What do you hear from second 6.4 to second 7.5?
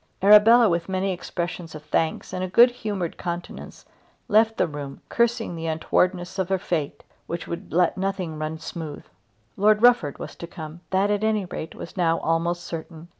her fate which